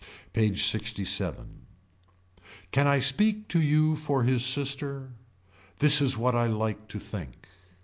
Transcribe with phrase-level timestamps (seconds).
[0.33, 1.43] PAGE LXVII.
[2.71, 5.11] Can I speak to you for his sister.
[5.77, 7.47] This is what I like to think.